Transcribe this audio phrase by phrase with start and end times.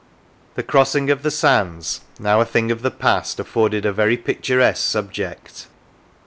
[0.55, 4.41] The crossing of the sands, now a thing of the past, afforded a very pic
[4.41, 5.67] turesque subject.